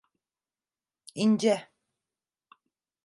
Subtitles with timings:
[1.15, 1.69] İnce.